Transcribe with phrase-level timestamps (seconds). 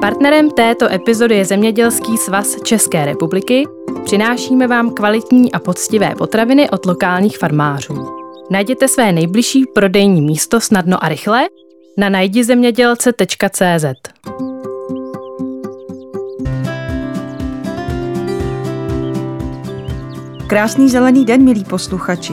[0.00, 3.64] Partnerem této epizody je Zemědělský svaz České republiky.
[4.04, 8.06] Přinášíme vám kvalitní a poctivé potraviny od lokálních farmářů.
[8.50, 11.48] Najděte své nejbližší prodejní místo snadno a rychle
[11.98, 13.84] na najdizemědělce.cz.
[20.46, 22.32] Krásný zelený den, milí posluchači.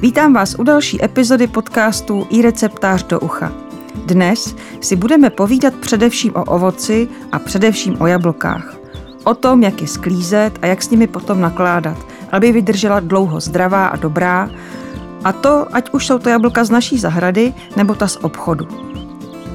[0.00, 3.71] Vítám vás u další epizody podcastu i receptář do ucha.
[4.06, 8.76] Dnes si budeme povídat především o ovoci a především o jablkách.
[9.24, 13.86] O tom, jak je sklízet a jak s nimi potom nakládat, aby vydržela dlouho zdravá
[13.86, 14.50] a dobrá,
[15.24, 18.68] a to, ať už jsou to jablka z naší zahrady nebo ta z obchodu.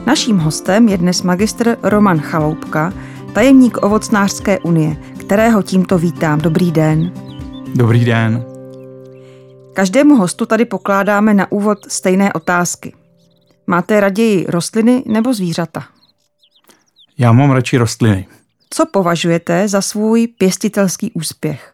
[0.05, 2.93] Naším hostem je dnes magistr Roman Chaloupka,
[3.33, 6.39] tajemník Ovocnářské unie, kterého tímto vítám.
[6.41, 7.11] Dobrý den.
[7.75, 8.45] Dobrý den.
[9.73, 12.93] Každému hostu tady pokládáme na úvod stejné otázky.
[13.67, 15.83] Máte raději rostliny nebo zvířata?
[17.17, 18.27] Já mám radši rostliny.
[18.69, 21.71] Co považujete za svůj pěstitelský úspěch?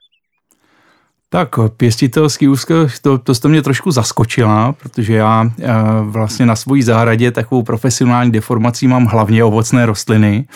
[1.30, 6.84] Tak pěstitelský úspěch, to, to jste mě trošku zaskočila, protože já e, vlastně na svojí
[6.84, 10.48] zahradě takovou profesionální deformací mám hlavně ovocné rostliny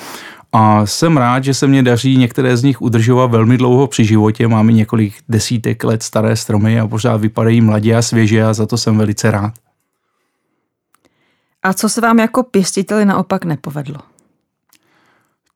[0.53, 4.47] a jsem rád, že se mě daří některé z nich udržovat velmi dlouho při životě.
[4.47, 8.77] Máme několik desítek let staré stromy a pořád vypadají mladě a svěže a za to
[8.77, 9.53] jsem velice rád.
[11.63, 13.99] A co se vám jako pěstiteli naopak nepovedlo?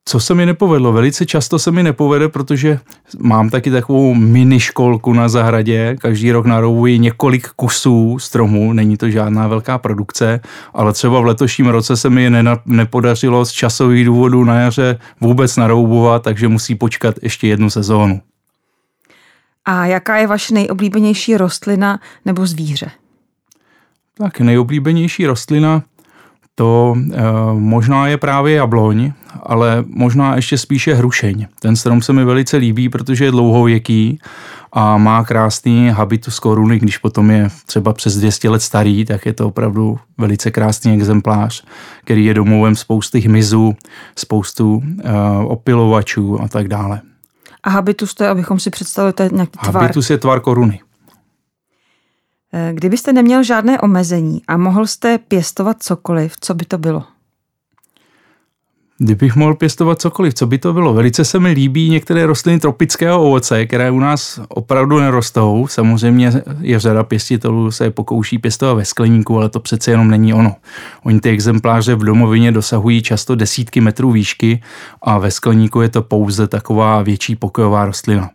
[0.04, 0.92] Co se mi nepovedlo?
[0.92, 2.78] Velice často se mi nepovede, protože
[3.18, 5.96] mám taky takovou mini školku na zahradě.
[6.00, 10.40] Každý rok naroubuji několik kusů stromů, není to žádná velká produkce,
[10.74, 12.30] ale třeba v letošním roce se mi
[12.66, 18.20] nepodařilo z časových důvodů na jaře vůbec naroubovat, takže musí počkat ještě jednu sezónu.
[19.64, 22.90] A jaká je vaše nejoblíbenější rostlina nebo zvíře?
[24.18, 25.82] Tak nejoblíbenější rostlina
[26.54, 27.22] to e,
[27.52, 31.46] možná je právě jabloň, ale možná ještě spíše hrušeň.
[31.60, 34.18] Ten strom se mi velice líbí, protože je dlouhověký
[34.72, 39.32] a má krásný habitus koruny, když potom je třeba přes 200 let starý, tak je
[39.32, 41.64] to opravdu velice krásný exemplář,
[42.04, 43.76] který je domovem spousty hmyzu,
[44.16, 45.12] spoustu e,
[45.44, 47.00] opilovačů a tak dále.
[47.62, 49.82] A habitus to je, abychom si představili, to je nějaký tvar.
[49.82, 50.80] Habitus je tvar koruny.
[52.52, 57.04] Eh, kdybyste neměl žádné omezení a mohl jste pěstovat cokoliv, co by to bylo?
[58.98, 60.94] Kdybych mohl pěstovat cokoliv, co by to bylo?
[60.94, 65.66] Velice se mi líbí některé rostliny tropického ovoce, které u nás opravdu nerostou.
[65.66, 70.34] Samozřejmě je řada pěstitelů, se je pokouší pěstovat ve skleníku, ale to přece jenom není
[70.34, 70.54] ono.
[71.04, 74.62] Oni ty exempláře v domovině dosahují často desítky metrů výšky
[75.02, 78.30] a ve skleníku je to pouze taková větší pokojová rostlina.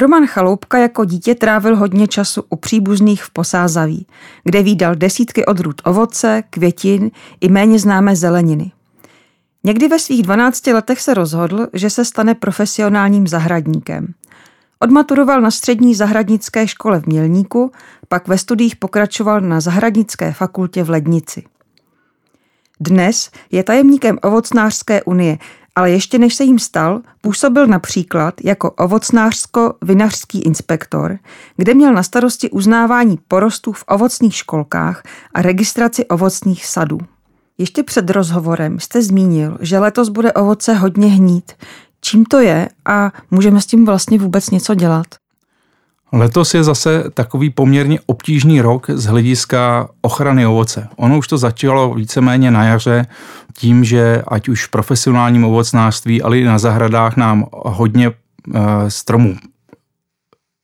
[0.00, 4.06] Roman Chaloupka jako dítě trávil hodně času u příbuzných v Posázaví,
[4.44, 8.72] kde výdal desítky odrůd ovoce, květin i méně známé zeleniny.
[9.64, 14.14] Někdy ve svých 12 letech se rozhodl, že se stane profesionálním zahradníkem.
[14.78, 17.72] Odmaturoval na střední zahradnické škole v Mělníku,
[18.08, 21.44] pak ve studiích pokračoval na zahradnické fakultě v Lednici.
[22.80, 25.38] Dnes je tajemníkem Ovocnářské unie,
[25.76, 31.18] ale ještě než se jim stal, působil například jako ovocnářsko-vinařský inspektor,
[31.56, 35.02] kde měl na starosti uznávání porostů v ovocných školkách
[35.34, 36.98] a registraci ovocných sadů.
[37.58, 41.52] Ještě před rozhovorem jste zmínil, že letos bude ovoce hodně hnít.
[42.00, 45.06] Čím to je a můžeme s tím vlastně vůbec něco dělat?
[46.12, 50.88] Letos je zase takový poměrně obtížný rok z hlediska ochrany ovoce.
[50.96, 53.06] Ono už to začalo víceméně na jaře
[53.52, 59.36] tím, že ať už v profesionálním ovocnářství, ale i na zahradách nám hodně eh, stromů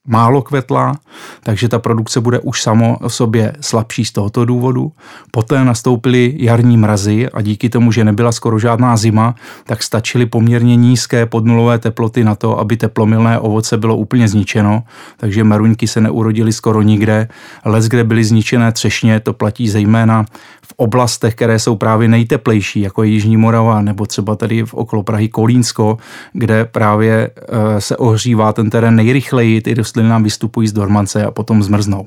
[0.06, 0.94] málo kvetla,
[1.42, 4.92] takže ta produkce bude už samo o sobě slabší z tohoto důvodu.
[5.30, 9.34] Poté nastoupily jarní mrazy a díky tomu, že nebyla skoro žádná zima,
[9.66, 14.82] tak stačily poměrně nízké podnulové teploty na to, aby teplomilné ovoce bylo úplně zničeno,
[15.16, 17.28] takže meruňky se neurodily skoro nikde.
[17.64, 20.24] Les, kde byly zničené třešně, to platí zejména
[20.62, 25.02] v oblastech, které jsou právě nejteplejší, jako je Jižní Morava nebo třeba tady v okolo
[25.02, 25.98] Prahy Kolínsko,
[26.32, 31.30] kde právě eh, se ohřívá ten terén nejrychleji, ty rostliny nám vystupují z dormance a
[31.30, 32.06] potom zmrznou.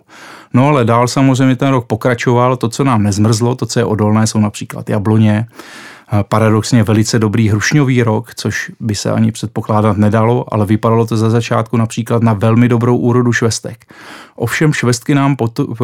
[0.53, 4.27] No ale dál samozřejmě ten rok pokračoval, to, co nám nezmrzlo, to, co je odolné,
[4.27, 5.47] jsou například jabloně,
[6.29, 11.29] paradoxně velice dobrý hrušňový rok, což by se ani předpokládat nedalo, ale vypadalo to za
[11.29, 13.85] začátku například na velmi dobrou úrodu švestek.
[14.35, 15.35] Ovšem švestky nám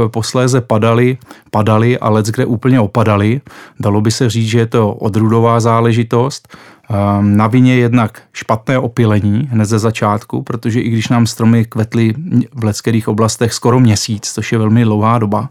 [0.07, 1.17] posléze padaly,
[1.51, 3.41] padaly a let kde úplně opadaly.
[3.79, 6.47] Dalo by se říct, že je to odrudová záležitost.
[6.89, 12.13] Ehm, na vině jednak špatné opilení hned ze začátku, protože i když nám stromy kvetly
[12.53, 15.49] v leckých oblastech skoro měsíc, což je velmi dlouhá doba,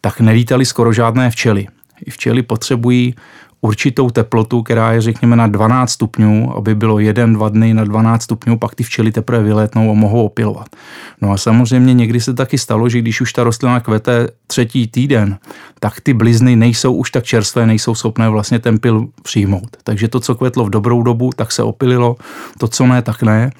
[0.00, 1.66] tak nelítaly skoro žádné včely.
[2.06, 3.14] I včely potřebují
[3.64, 8.22] určitou teplotu, která je řekněme na 12 stupňů, aby bylo jeden, dva dny na 12
[8.22, 10.66] stupňů, pak ty včely teprve vylétnou a mohou opilovat.
[11.20, 15.38] No a samozřejmě někdy se taky stalo, že když už ta rostlina kvete třetí týden,
[15.80, 19.76] tak ty blizny nejsou už tak čerstvé, nejsou schopné vlastně ten pil přijmout.
[19.84, 22.16] Takže to, co kvetlo v dobrou dobu, tak se opililo,
[22.58, 23.50] to, co ne, tak ne.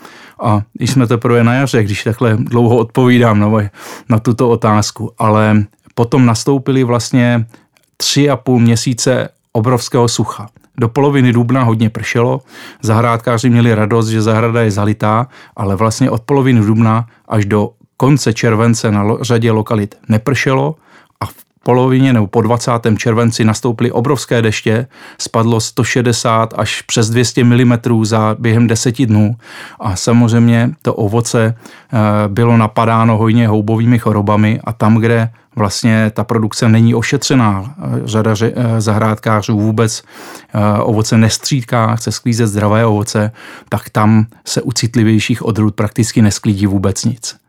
[0.42, 3.50] A když jsme teprve na jaře, když takhle dlouho odpovídám na,
[4.08, 5.64] na tuto otázku, ale
[5.94, 7.46] potom nastoupili vlastně
[7.96, 10.46] tři a půl měsíce obrovského sucha.
[10.78, 12.40] Do poloviny dubna hodně pršelo,
[12.82, 15.26] zahrádkáři měli radost, že zahrada je zalitá,
[15.56, 20.76] ale vlastně od poloviny dubna až do konce července na řadě lokalit nepršelo
[21.20, 22.72] a v polovině nebo po 20.
[22.96, 24.86] červenci nastoupily obrovské deště,
[25.18, 27.72] spadlo 160 až přes 200 mm
[28.02, 29.36] za během deseti dnů
[29.80, 31.98] a samozřejmě to ovoce eh,
[32.28, 37.74] bylo napadáno hojně houbovými chorobami a tam, kde vlastně ta produkce není ošetřená.
[38.04, 38.34] Řada
[38.78, 40.02] zahrádkářů vůbec
[40.54, 43.32] eh, ovoce nestřídká, chce sklízet zdravé ovoce,
[43.68, 47.41] tak tam se u citlivějších odrůd prakticky nesklídí vůbec nic.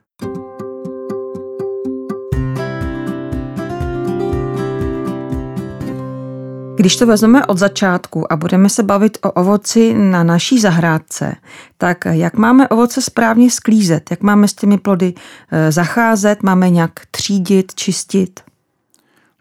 [6.84, 11.36] Když to vezmeme od začátku a budeme se bavit o ovoci na naší zahrádce,
[11.78, 14.12] tak jak máme ovoce správně sklízet?
[14.12, 15.14] Jak máme s těmi plody
[15.52, 16.44] eh, zacházet?
[16.44, 18.40] Máme nějak třídit, čistit?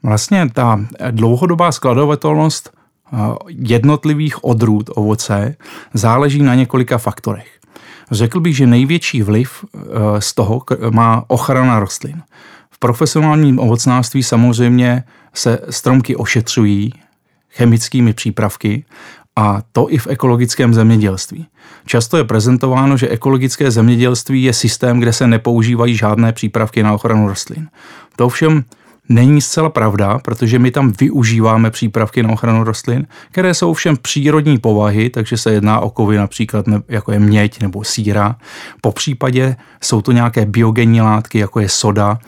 [0.03, 0.81] Vlastně ta
[1.11, 3.17] dlouhodobá skladovatelnost eh,
[3.49, 5.56] jednotlivých odrůd ovoce
[5.94, 7.59] záleží na několika faktorech.
[8.11, 9.81] Řekl bych, že největší vliv eh,
[10.21, 12.23] z toho má ochrana rostlin.
[12.71, 15.05] V profesionálním ovocnářství samozřejmě
[15.35, 16.93] se stromky ošetřují,
[17.52, 18.84] chemickými přípravky
[19.37, 21.46] a to i v ekologickém zemědělství.
[21.87, 27.28] Často je prezentováno, že ekologické zemědělství je systém, kde se nepoužívají žádné přípravky na ochranu
[27.28, 27.69] rostlin.
[28.16, 28.64] To ovšem
[29.08, 34.58] není zcela pravda, protože my tam využíváme přípravky na ochranu rostlin, které jsou ovšem přírodní
[34.58, 38.37] povahy, takže se jedná o kovy například jako je měď nebo síra.
[38.81, 42.19] Po případě jsou to nějaké biogenní látky, jako je soda,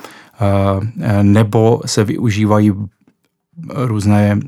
[0.41, 2.73] eh, nebo se využívají
[3.75, 4.39] různé,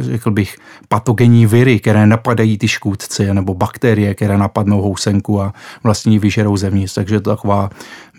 [0.00, 0.56] řekl bych,
[0.88, 6.94] patogenní viry, které napadají ty škůdce, nebo bakterie, které napadnou housenku a vlastně vyžerou zevnitř.
[6.94, 7.70] Takže to taková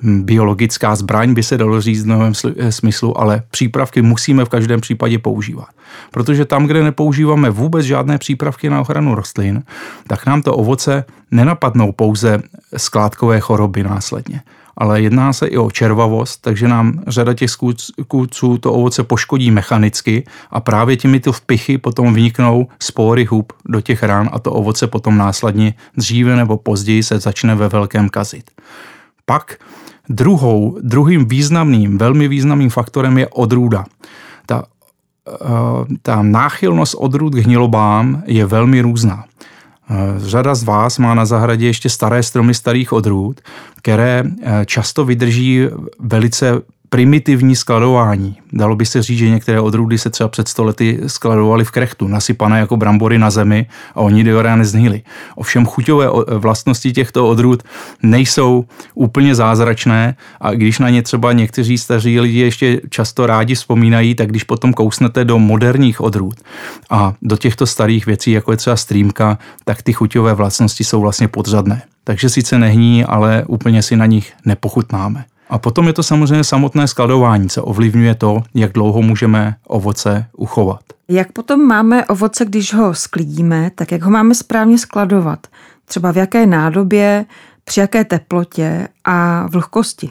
[0.03, 4.49] hm, biologická zbraň, by se dalo říct v novém eh, smyslu, ale přípravky musíme v
[4.49, 5.69] každém případě používat.
[6.11, 9.63] Protože tam, kde nepoužíváme vůbec žádné přípravky na ochranu rostlin,
[10.07, 12.41] tak nám to ovoce nenapadnou pouze
[12.77, 14.41] skládkové choroby následně
[14.77, 20.23] ale jedná se i o červavost, takže nám řada těch skůdců to ovoce poškodí mechanicky
[20.51, 25.17] a právě těmito vpichy potom vniknou spory hub do těch rán a to ovoce potom
[25.17, 28.51] následně dříve nebo později se začne ve velkém kazit.
[29.25, 29.57] Pak
[30.09, 33.85] druhou, druhým významným, velmi významným faktorem je odrůda.
[34.45, 34.63] Ta,
[35.29, 39.25] eh, ta náchylnost odrůd k hnilobám je velmi různá.
[39.91, 43.41] Eh, řada z vás má na zahradě ještě staré stromy starých odrůd,
[43.77, 45.67] které eh, často vydrží
[45.99, 46.61] velice
[46.93, 48.37] primitivní skladování.
[48.53, 52.59] Dalo by se říct, že některé odrůdy se třeba před stolety skladovaly v krechtu, nasypané
[52.59, 53.65] jako brambory na zemi
[53.95, 55.01] a oni do nezhnily.
[55.35, 56.07] Ovšem chuťové
[56.37, 57.63] vlastnosti těchto odrůd
[58.03, 64.15] nejsou úplně zázračné a když na ně třeba někteří staří lidi ještě často rádi vzpomínají,
[64.15, 66.35] tak když potom kousnete do moderních odrůd
[66.89, 71.27] a do těchto starých věcí, jako je třeba streamka, tak ty chuťové vlastnosti jsou vlastně
[71.27, 71.81] podřadné.
[72.03, 75.25] Takže sice nehní, ale úplně si na nich nepochutnáme.
[75.51, 80.79] A potom je to samozřejmě samotné skladování, co ovlivňuje to, jak dlouho můžeme ovoce uchovat.
[81.07, 85.47] Jak potom máme ovoce, když ho sklidíme, tak jak ho máme správně skladovat?
[85.85, 87.25] Třeba v jaké nádobě,
[87.63, 90.09] při jaké teplotě a vlhkosti?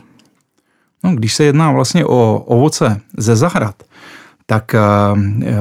[1.05, 3.83] No, když se jedná vlastně o ovoce ze zahrad,
[4.47, 4.81] tak eh,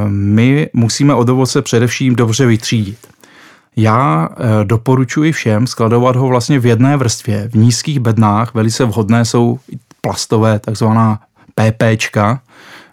[0.07, 2.97] my musíme od ovoce především dobře vytřídit.
[3.79, 8.53] Já eh, doporučuji všem skladovat ho vlastně v jedné vrstvě, v nízkých bednách.
[8.53, 9.59] Velice vhodné jsou
[10.01, 11.19] plastové, takzvaná
[11.55, 12.41] PPčka,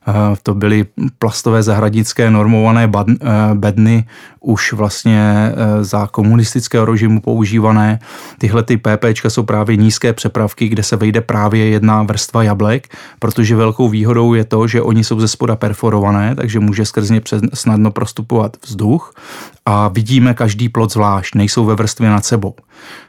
[0.09, 0.87] Eh, to byly
[1.19, 3.15] plastové zahradnické normované eh,
[3.55, 4.05] bedny
[4.41, 7.99] už vlastně za komunistického režimu používané.
[8.39, 12.89] Tyhle ty PPčka jsou právě nízké přepravky, kde se vejde právě jedna vrstva jablek,
[13.19, 17.21] protože velkou výhodou je to, že oni jsou ze spoda perforované, takže může skrz ně
[17.55, 19.15] snadno prostupovat vzduch
[19.67, 22.55] a vidíme každý plod zvlášť, nejsou ve vrstvě nad sebou.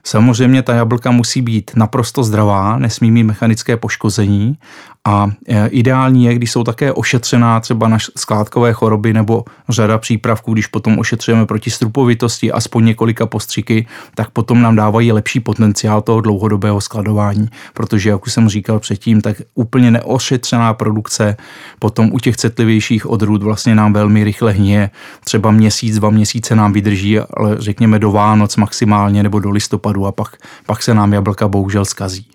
[0.04, 4.58] Samozřejmě ta jablka musí být naprosto zdravá, nesmí mít mechanické poškození
[5.06, 10.54] A e, ideální je, když jsou také ošetřená třeba na skládkové choroby nebo řada přípravků,
[10.54, 16.22] když potom ošetřujeme proti strupovitosti aspoň několika postřiky, tak potom nám dávají lepší potenciál toho
[16.22, 21.38] dlouhodobého skladování, protože, jak už jsem říkal předtím, tak úplně neošetřená produkce
[21.80, 24.90] potom u těch citlivějších odrůd vlastně nám velmi rychle hníje.
[25.24, 30.12] Třeba měsíc, dva měsíce nám vydrží, ale řekněme do Vánoc maximálně nebo do listopadu a
[30.12, 32.28] pak, pak se nám jablka bohužel skazí.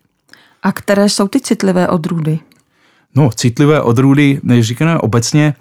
[0.62, 2.38] A které jsou ty citlivé odrůdy?
[3.14, 5.54] No, citlivé odrůdy, než říkáme obecně,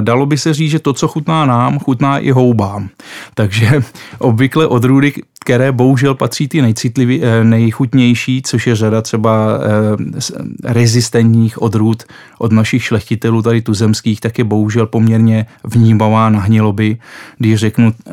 [0.00, 2.88] dalo by se říct, že to, co chutná nám, chutná i houbám.
[3.34, 3.82] Takže
[4.18, 5.12] obvykle odrůdy,
[5.44, 12.02] které bohužel patří ty nejcitlivý, eh, nejchutnější, což je řada třeba eh, rezistentních odrůd
[12.38, 16.98] od našich šlechtitelů tady tuzemských, tak je bohužel poměrně vnímavá na hniloby.
[17.38, 18.12] Když řeknu eh,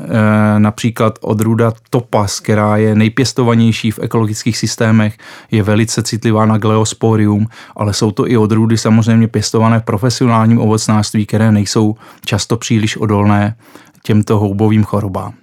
[0.60, 5.18] například odrůda topas, která je nejpěstovanější v ekologických systémech,
[5.52, 11.26] je velice citlivá na gleosporium, ale jsou to i odrůdy samozřejmě pěstované v profesionálním ovocnářství,
[11.30, 11.96] které nejsou
[12.26, 13.56] často příliš odolné
[14.04, 15.34] těmto houbovým chorobám.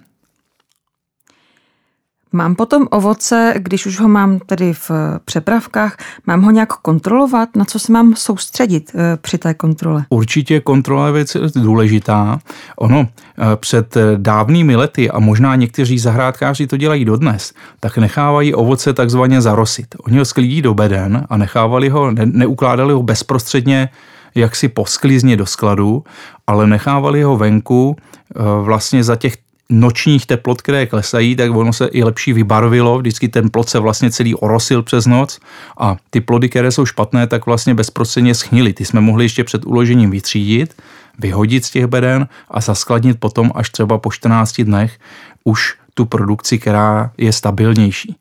[2.31, 4.91] Mám potom ovoce, když už ho mám tedy v
[5.25, 7.55] přepravkách, mám ho nějak kontrolovat?
[7.55, 10.05] Na co se mám soustředit eh, při té kontrole?
[10.09, 12.39] Určitě kontrola je věc důležitá.
[12.75, 18.93] Ono eh, před dávnými lety, a možná někteří zahrádkáři to dělají dodnes, tak nechávají ovoce
[18.93, 19.95] takzvaně zarosit.
[20.05, 23.89] Oni ho sklidí do beden a nechávali ho, ne, neukládali ho bezprostředně
[24.37, 26.03] jaksi posklizně do skladu,
[26.47, 29.37] ale nechávali ho venku eh, vlastně za těch
[29.69, 34.11] nočních teplot, které klesají, tak ono se i lepší vybarvilo, vždycky ten plod se vlastně
[34.11, 35.39] celý orosil přes noc
[35.77, 38.73] a ty plody, které jsou špatné, tak vlastně bezprostředně schnily.
[38.73, 40.75] Ty jsme mohli ještě před uložením vytřídit,
[41.19, 44.99] vyhodit z těch beden a zaskladnit potom až třeba po 14 dnech
[45.43, 48.15] už tu produkci, která je stabilnější.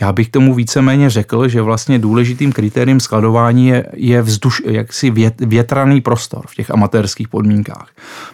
[0.00, 5.34] Já bych tomu víceméně řekl, že vlastně důležitým kritériem skladování je, je vzduš, jaksi vět,
[5.40, 7.88] větraný prostor v těch amatérských podmínkách.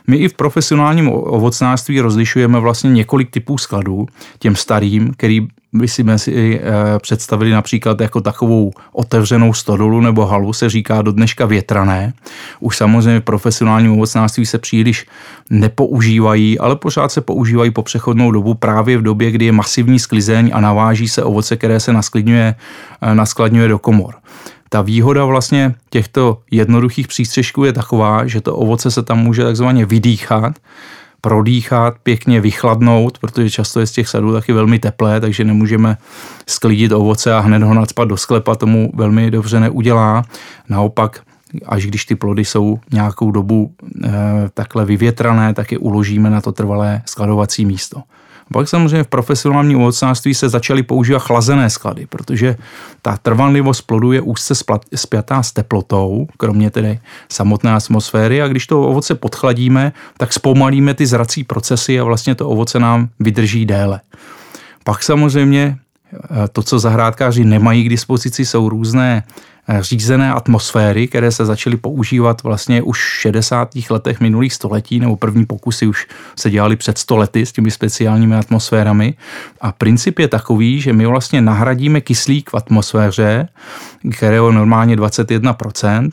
[0.07, 4.07] My i v profesionálním ovocnářství rozlišujeme vlastně několik typů skladů.
[4.39, 10.53] Těm starým, který by si si eh, představili například jako takovou otevřenou stodolu nebo halu,
[10.53, 12.13] se říká do dneška větrané.
[12.61, 15.07] Už samozřejmě v profesionálním ovocnářství se příliš
[15.51, 20.51] nepoužívají, ale pořád se používají po přechodnou dobu právě v době, kdy je masivní sklizeň
[20.55, 22.55] a naváží se ovoce, které se nasklidňuje,
[23.03, 24.15] eh, naskladňuje do komor.
[24.69, 29.87] Ta výhoda vlastně těchto jednoduchých přístřežků je taková, že to ovoce se tam může takzvaně
[29.87, 30.59] vydýchat,
[31.27, 35.97] prodýchat, pěkně vychladnout, protože často je z těch sadů taky velmi teplé, takže nemůžeme
[36.47, 40.25] sklidit ovoce a hned ho nadspat do sklepa, tomu velmi dobře neudělá.
[40.69, 41.21] Naopak
[41.67, 44.11] až když ty plody jsou nějakou dobu e,
[44.55, 48.03] takhle vyvětrané, tak je uložíme na to trvalé skladovací místo.
[48.53, 52.57] Pak samozřejmě v profesionálním ovocnářství se začaly používat chlazené sklady, protože
[53.03, 54.55] ta trvanlivost plodu je úzce
[54.95, 61.07] spjatá s teplotou, kromě tedy samotné atmosféry a když to ovoce podchladíme, tak zpomalíme ty
[61.07, 64.01] zrací procesy a vlastně to ovoce nám vydrží déle.
[64.85, 65.79] Pak samozřejmě
[66.53, 69.23] to, co zahrádkáři nemají k dispozici, jsou různé
[69.81, 73.69] řízené atmosféry, které se začaly používat vlastně už v 60.
[73.91, 78.37] letech minulých století, nebo první pokusy už se dělali před 100 lety s těmi speciálními
[78.37, 79.15] atmosférami.
[79.61, 83.49] A princip je takový, že my vlastně nahradíme kyslík v atmosféře,
[84.13, 86.11] kterého normálně 21%,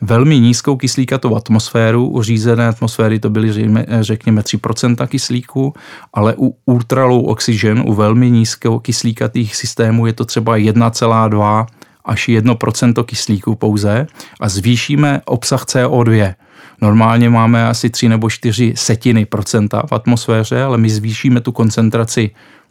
[0.00, 2.08] velmi nízkou kyslíkatou atmosféru.
[2.08, 3.52] U řízené atmosféry to byly,
[4.00, 5.74] řekněme, 3% kyslíku,
[6.12, 11.66] ale u ultralow oxygen, u velmi nízkého kyslíkatých systémů je to třeba 1,2
[12.04, 14.06] až 1% kyslíku pouze
[14.40, 16.34] a zvýšíme obsah CO2.
[16.80, 22.30] Normálně máme asi 3 nebo 4 setiny procenta v atmosféře, ale my zvýšíme tu koncentraci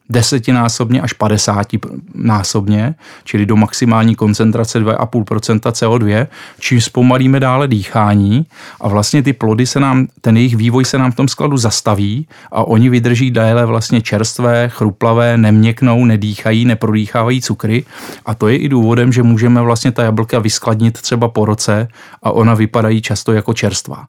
[0.10, 1.68] desetinásobně až 50
[2.16, 6.28] násobně, čili do maximální koncentrace 2,5% CO2,
[6.60, 8.46] čím zpomalíme dále dýchání
[8.82, 12.28] a vlastně ty plody se nám, ten jejich vývoj se nám v tom skladu zastaví
[12.52, 17.86] a oni vydrží déle vlastně čerstvé, chruplavé, neměknou, nedýchají, neprodýchávají cukry
[18.26, 21.88] a to je i důvodem, že můžeme vlastně ta jablka vyskladnit třeba po roce
[22.24, 24.06] a ona vypadají často jako čerstvá.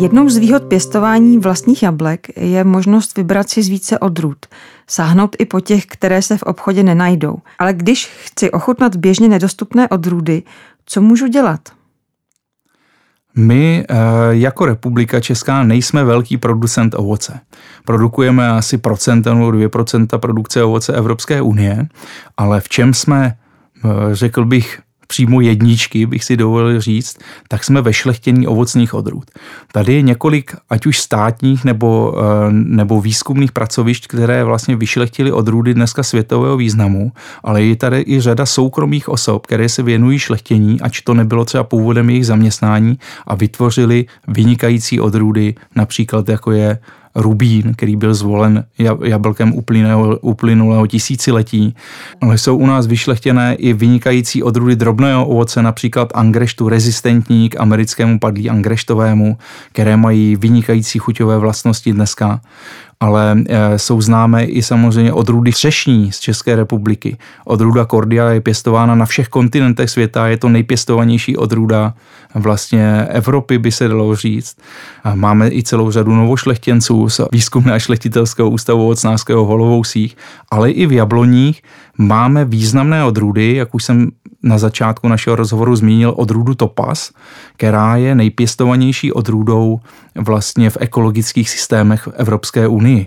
[0.00, 4.46] Jednou z výhod pěstování vlastních jablek je možnost vybrat si z více odrůd,
[4.86, 7.36] sáhnout i po těch, které se v obchodě nenajdou.
[7.58, 10.42] Ale když chci ochutnat běžně nedostupné odrůdy,
[10.86, 11.60] co můžu dělat?
[13.36, 13.94] My eh,
[14.30, 17.40] jako republika Česká nejsme velký producent ovoce.
[17.84, 21.86] Produkujeme asi procent nebo 2% produkce ovoce Evropské unie,
[22.36, 23.36] ale v čem jsme,
[23.84, 29.30] eh, řekl bych, přímo jedničky, bych si dovolil říct, tak jsme ve šlechtění ovocných odrůd.
[29.72, 35.74] Tady je několik, ať už státních nebo, eh, nebo výzkumných pracovišť, které vlastně vyšlechtily odrůdy
[35.74, 37.12] dneska světového významu,
[37.44, 41.64] ale je tady i řada soukromých osob, které se věnují šlechtění, ač to nebylo třeba
[41.64, 46.78] původem jejich zaměstnání a vytvořili vynikající odrůdy, například jako je
[47.14, 48.64] Rubín, který byl zvolen
[49.04, 51.74] jablkem uplynulého, uplynulého tisíciletí.
[52.20, 58.18] Ale jsou u nás vyšlechtěné i vynikající odrůdy drobného ovoce, například angreštu rezistentní k americkému
[58.18, 59.38] padlí angreštovému,
[59.72, 62.40] které mají vynikající chuťové vlastnosti dneska
[63.00, 67.16] ale eh, jsou známé i samozřejmě odrůdy třešní z České republiky.
[67.44, 71.94] Odrůda Cordia je pěstována na všech kontinentech světa, je to nejpěstovanější odrůda
[72.34, 74.56] vlastně Evropy, by se dalo říct.
[75.14, 80.16] Máme i celou řadu novošlechtěnců z výzkumného a šlechtitelského ústavu ovocnářského Holovousích,
[80.50, 81.62] ale i v Jabloních
[81.98, 84.10] máme významné odrůdy, jak už jsem
[84.42, 87.10] na začátku našeho rozhovoru zmínil odrůdu Topaz,
[87.56, 89.80] která je nejpěstovanější odrůdou
[90.14, 93.06] vlastně v ekologických systémech v Evropské unii.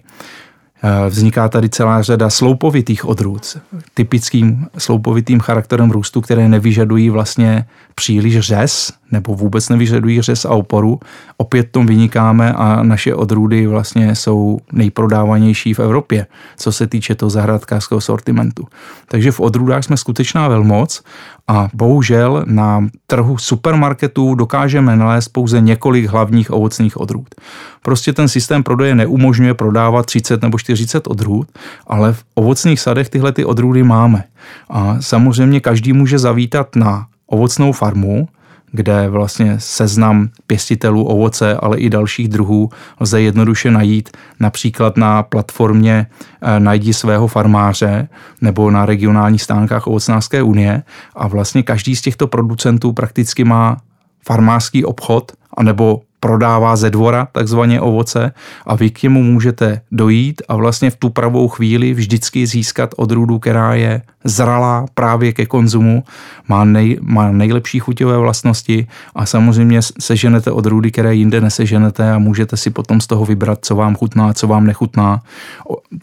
[0.83, 3.57] Eh, vzniká tady celá řada sloupovitých odrůd,
[3.93, 11.00] typickým sloupovitým charakterem růstu, které nevyžadují vlastně příliš řez, nebo vůbec nevyžadují řez a oporu.
[11.38, 16.27] Opět tom vynikáme a naše odrůdy vlastně jsou nejprodávanější v Evropě,
[16.58, 18.68] co se týče toho zahradkářského sortimentu.
[19.08, 21.03] Takže v odrůdách jsme skutečná velmoc
[21.48, 27.36] a bohužel na trhu supermarketů dokážeme nalézt pouze několik hlavních ovocných odrůd.
[27.82, 31.48] Prostě ten systém prodeje neumožňuje prodávat 30 nebo 40 odrůd,
[31.88, 34.24] ale v ovocných sadech tyhle ty odrůdy máme.
[34.70, 38.27] A samozřejmě každý může zavítat na ovocnou farmu,
[38.71, 44.09] kde vlastně seznam pěstitelů ovoce, ale i dalších druhů lze jednoduše najít.
[44.39, 46.07] Například na platformě
[46.41, 48.07] eh, Najdi svého farmáře
[48.41, 50.83] nebo na regionálních stánkách Ovocnářské unie
[51.15, 53.77] a vlastně každý z těchto producentů prakticky má
[54.25, 58.31] farmářský obchod anebo prodává ze dvora takzvaně ovoce
[58.65, 63.39] a vy k němu můžete dojít a vlastně v tu pravou chvíli vždycky získat odrůdu,
[63.39, 66.03] která je zralá právě ke konzumu,
[66.47, 72.57] má, nej, má nejlepší chuťové vlastnosti a samozřejmě seženete odrůdy, které jinde neseženete a můžete
[72.57, 75.21] si potom z toho vybrat, co vám chutná, co vám nechutná.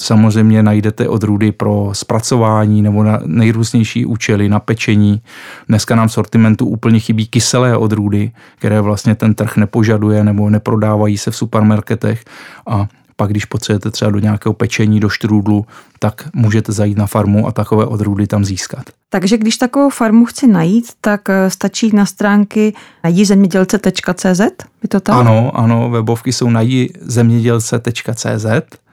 [0.01, 5.23] Samozřejmě najdete odrůdy pro zpracování nebo na nejrůznější účely, na pečení.
[5.69, 11.19] Dneska nám v sortimentu úplně chybí kyselé odrůdy, které vlastně ten trh nepožaduje nebo neprodávají
[11.19, 12.25] se v supermarketech
[12.67, 12.87] a
[13.21, 15.67] pak když potřebujete třeba do nějakého pečení, do štrůdlu,
[15.99, 18.85] tak můžete zajít na farmu a takové odrůdy tam získat.
[19.11, 24.41] Takže když takovou farmu chci najít, tak eh, stačí na stránky najizemědělce.cz?
[24.83, 25.17] Je to tak?
[25.17, 28.47] Ano, ano, webovky jsou najizemědělce.cz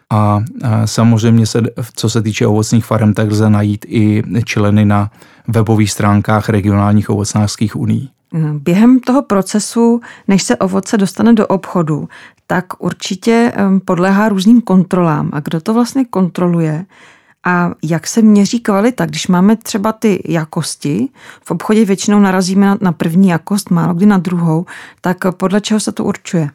[0.09, 1.61] a, a samozřejmě se,
[1.95, 5.11] co se týče ovocných farem, tak lze najít i členy na
[5.47, 8.09] webových stránkách regionálních ovocnářských uní.
[8.53, 12.09] Během toho procesu, než se ovoce dostane do obchodu,
[12.47, 13.53] tak určitě
[13.85, 15.29] podléhá různým kontrolám.
[15.33, 16.85] A kdo to vlastně kontroluje?
[17.45, 19.05] A jak se měří kvalita?
[19.05, 21.09] Když máme třeba ty jakosti,
[21.43, 24.65] v obchodě většinou narazíme na první jakost, málo kdy na druhou,
[25.01, 26.49] tak podle čeho se to určuje?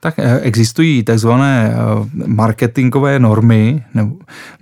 [0.00, 3.84] Tak eh, existují takzvané eh, marketingové normy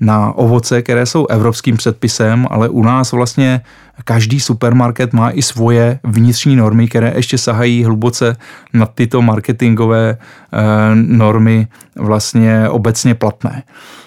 [0.00, 3.60] na ovoce, které jsou evropským předpisem, ale u nás vlastně
[4.04, 8.36] každý supermarket má i svoje vnitřní normy, které ještě sahají hluboce
[8.72, 10.56] na tyto marketingové eh,
[10.94, 13.62] normy vlastně obecně platné.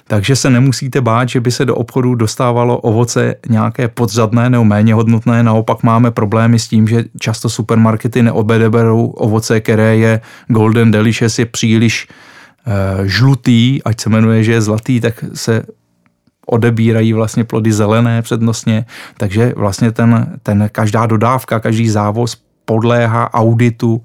[0.07, 4.93] Takže se nemusíte bát, že by se do obchodu dostávalo ovoce nějaké podřadné nebo méně
[4.93, 5.43] hodnotné.
[5.43, 11.45] Naopak máme problémy s tím, že často supermarkety neobedeberou ovoce, které je Golden Delicious, je
[11.45, 15.63] příliš e, žlutý, ať se jmenuje, že je zlatý, tak se
[16.49, 18.85] odebírají vlastně plody zelené přednostně,
[19.17, 24.01] takže vlastně ten, ten každá dodávka, každý závoz podléhá auditu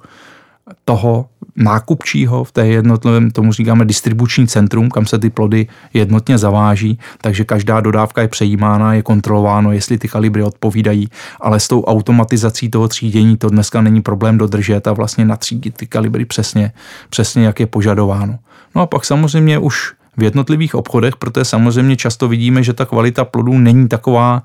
[0.85, 1.27] toho
[1.57, 7.45] nákupčího v té jednotlivém, tomu říkáme distribuční centrum, kam se ty plody jednotně zaváží, takže
[7.45, 11.09] každá dodávka je přejímána, je kontrolováno, jestli ty kalibry odpovídají,
[11.41, 15.87] ale s tou automatizací toho třídění to dneska není problém dodržet a vlastně natřídit ty
[15.87, 16.73] kalibry přesně,
[17.11, 18.39] přesně jak je požadováno.
[18.75, 23.25] No a pak samozřejmě už v jednotlivých obchodech, protože samozřejmě často vidíme, že ta kvalita
[23.25, 24.43] plodů není taková,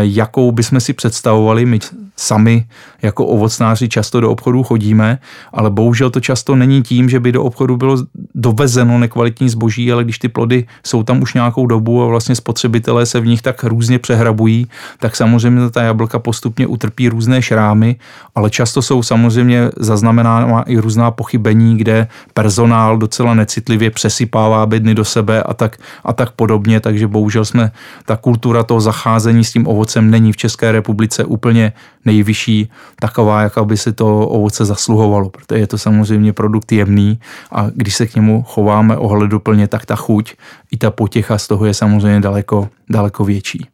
[0.00, 1.66] jakou bychom si představovali.
[1.66, 1.78] My
[2.16, 2.66] sami
[3.02, 5.18] jako ovocnáři často do obchodů chodíme,
[5.52, 7.96] ale bohužel to často není tím, že by do obchodu bylo
[8.34, 13.06] dovezeno nekvalitní zboží, ale když ty plody jsou tam už nějakou dobu a vlastně spotřebitelé
[13.06, 14.66] se v nich tak různě přehrabují,
[14.98, 17.96] tak samozřejmě ta jablka postupně utrpí různé šrámy,
[18.34, 25.04] ale často jsou samozřejmě zaznamenána i různá pochybení, kde personál docela necitlivě přesypává bedny do
[25.04, 27.70] sebe a tak, a tak podobně, takže bohužel jsme
[28.06, 31.72] ta kultura toho zacházení s tím ovocem není v České republice úplně
[32.04, 37.18] nejvyšší, taková, jak by si to ovoce zasluhovalo, protože je to samozřejmě produkt jemný
[37.52, 40.34] a když se k němu chováme ohleduplně, tak ta chuť
[40.70, 43.66] i ta potěcha z toho je samozřejmě daleko, daleko větší.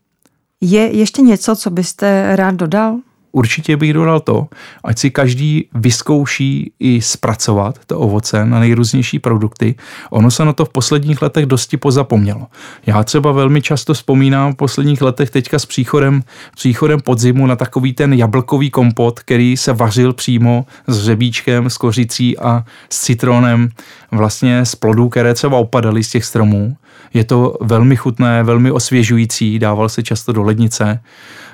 [0.61, 2.97] Je ještě něco, co byste rád dodal?
[3.35, 4.47] Určitě bych dodal to,
[4.85, 9.75] ať si každý vyzkouší i zpracovat to ovoce na nejrůznější produkty.
[10.11, 12.47] Ono se na to v posledních letech dosti pozapomnělo.
[12.87, 16.23] Já třeba velmi často vzpomínám v posledních letech teďka s příchodem,
[16.55, 22.39] příchodem podzimu na takový ten jablkový kompot, který se vařil přímo s řebíčkem, s kořicí
[22.39, 23.69] a s citronem
[24.13, 26.77] vlastně z plodů, které třeba opadaly z těch stromů.
[27.15, 31.01] Je to velmi chutné, velmi osvěžující, dával se často do lednice.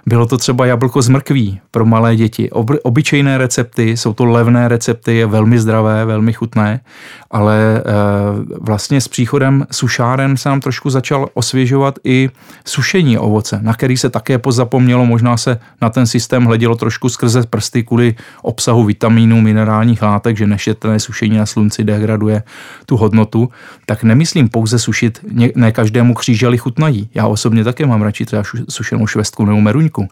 [0.06, 2.50] Bylo to třeba jablko z mrkví pro malé děti.
[2.50, 6.80] Ob, obyčejné recepty, jsou to levné recepty, je velmi zdravé, velmi chutné,
[7.30, 7.82] ale e,
[8.60, 12.30] vlastně s příchodem sušáren se nám trošku začal osvěžovat i
[12.64, 17.42] sušení ovoce, na který se také pozapomnělo, možná se na ten systém hledělo trošku skrze
[17.50, 22.42] prsty kvůli obsahu vitamínů, minerálních látek, že nešetné sušení na slunci degraduje
[22.86, 23.48] tu hodnotu,
[23.86, 25.20] tak nemyslím pouze sušit,
[25.54, 27.08] ne každému kříželi chutnají.
[27.14, 30.08] Já osobně také mám radši třeba sušenou švestku nebo meruňku,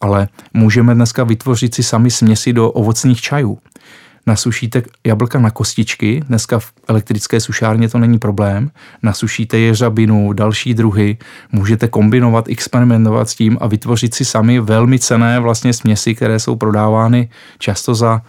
[0.00, 3.58] ale můžeme dneska vytvořit si sami směsi do ovocných čajů.
[4.26, 8.70] Nasušíte jablka na kostičky, dneska v elektrické sušárně to není problém,
[9.02, 11.18] nasušíte jeřabinu, další druhy,
[11.52, 16.56] můžete kombinovat, experimentovat s tím a vytvořit si sami velmi cené vlastně směsi, které jsou
[16.56, 18.22] prodávány často za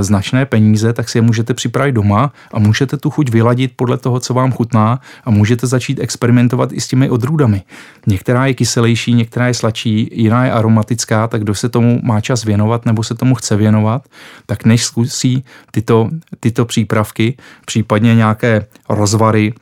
[0.00, 4.20] značné peníze, tak si je můžete připravit doma a můžete tu chuť vyladit podle toho,
[4.20, 7.62] co vám chutná a můžete začít experimentovat i s těmi odrůdami.
[8.06, 12.44] Některá je kyselější, některá je sladší, jiná je aromatická, tak kdo se tomu má čas
[12.44, 14.08] věnovat nebo se tomu chce věnovat,
[14.46, 16.10] tak než zkusí tyto,
[16.40, 17.36] tyto přípravky,
[17.66, 19.54] případně nějaké rozvary,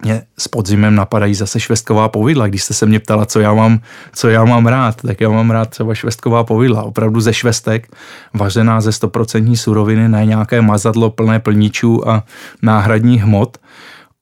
[0.00, 2.46] mě s podzimem napadají zase švestková povidla.
[2.46, 3.80] Když jste se mě ptala, co já mám,
[4.14, 6.82] co já mám rád, tak já mám rád třeba švestková povidla.
[6.82, 7.96] Opravdu ze švestek,
[8.34, 12.24] vařená ze 100% suroviny, ne nějaké mazadlo plné plníčů a
[12.62, 13.58] náhradních hmot.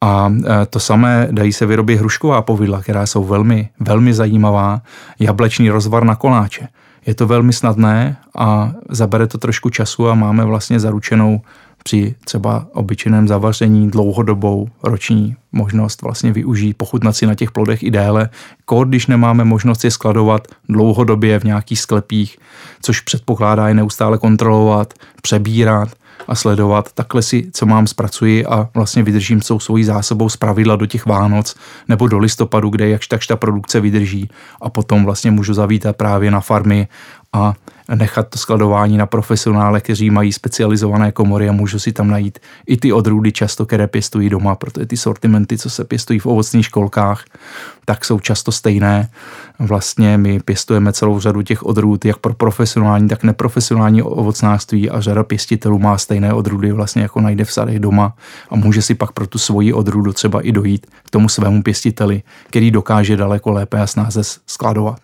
[0.01, 4.83] A e, to samé dají se vyrobit hrušková povidla, která jsou velmi, velmi zajímavá.
[5.19, 6.69] Jablečný rozvar na koláče.
[7.07, 11.41] Je to velmi snadné a zabere to trošku času a máme vlastně zaručenou
[11.83, 17.91] při třeba obyčejném zavaření dlouhodobou roční možnost vlastně využít, pochutnat si na těch plodech i
[17.91, 18.29] déle,
[18.65, 22.39] kor, když nemáme možnost je skladovat dlouhodobě v nějakých sklepích,
[22.83, 25.89] což předpokládá je neustále kontrolovat, přebírat
[26.29, 26.93] a sledovat.
[26.93, 31.07] Takhle si, co mám, zpracuji a vlastně vydržím celou svojí zásobou z pravidla do těch
[31.07, 31.55] Vánoc
[31.89, 34.29] nebo do listopadu, kde jakž takž ta produkce vydrží
[34.63, 36.89] a potom vlastně můžu zavítat právě na farmy
[37.33, 37.55] a
[37.95, 42.77] nechat to skladování na profesionále, kteří mají specializované komory a můžu si tam najít i
[42.77, 47.25] ty odrůdy často, které pěstují doma, protože ty sortimenty, co se pěstují v ovocných školkách,
[47.85, 49.11] tak jsou často stejné.
[49.59, 55.25] Vlastně my pěstujeme celou řadu těch odrůd, jak pro profesionální, tak neprofesionální ovocnářství a řada
[55.25, 58.15] pěstitelů má stejné odrůdy, vlastně jako najde v sadech doma
[58.51, 62.23] a může si pak pro tu svoji odrůdu třeba i dojít k tomu svému pěstiteli,
[62.47, 65.01] který dokáže daleko lépe a snáze skladovat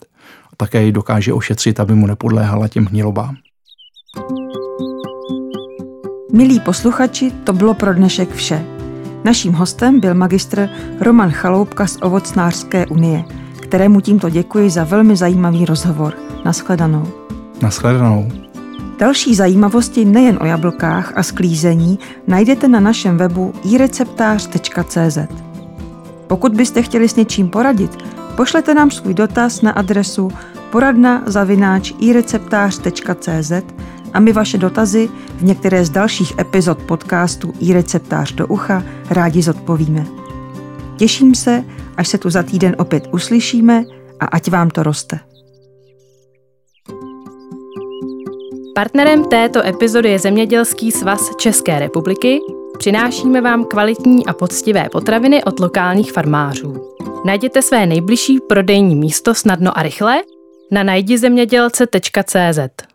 [0.56, 3.36] také ji dokáže ošetřit, aby mu nepodléhala těm hnilobám.
[6.32, 8.64] Milí posluchači, to bylo pro dnešek vše.
[9.24, 10.68] Naším hostem byl magistr
[11.00, 13.24] Roman Chaloupka z Ovocnářské unie,
[13.62, 16.14] kterému tímto děkuji za velmi zajímavý rozhovor.
[16.44, 17.06] Naschledanou.
[17.62, 18.32] Naschledanou.
[18.98, 25.18] Další zajímavosti nejen o jablkách a sklízení najdete na našem webu ireceptář.cz.
[26.26, 30.30] Pokud byste chtěli s něčím poradit, Pošlete nám svůj dotaz na adresu
[30.70, 33.52] poradna zavináč ireceptář.cz
[34.12, 40.06] a my vaše dotazy v některé z dalších epizod podcastu iReceptář do ucha rádi zodpovíme.
[40.96, 41.64] Těším se,
[41.96, 43.84] až se tu za týden opět uslyšíme
[44.20, 45.20] a ať vám to roste.
[48.74, 52.40] Partnerem této epizody je Zemědělský svaz České republiky.
[52.78, 56.96] Přinášíme vám kvalitní a poctivé potraviny od lokálních farmářů.
[57.24, 60.22] Najděte své nejbližší prodejní místo snadno a rychle
[60.70, 62.86] na najdizemědělce.cz.